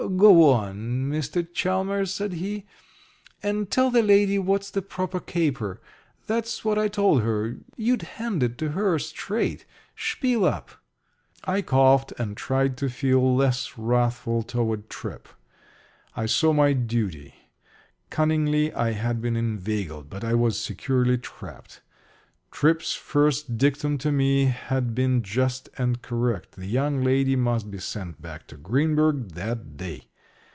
[0.17, 1.47] "Go on, Mr.
[1.53, 2.65] Chalmers," said he,
[3.43, 5.79] "and tell the lady what's the proper caper.
[6.25, 9.65] That's what I told her you'd hand it to her straight.
[9.95, 10.71] Spiel up."
[11.45, 15.27] I coughed, and tried to feel less wrathful toward Tripp.
[16.15, 17.35] I saw my duty.
[18.09, 21.81] Cunningly I had been inveigled, but I was securely trapped.
[22.53, 26.57] Tripp's first dictum to me had been just and correct.
[26.57, 30.09] The young lady must be sent back to Greenburg that day.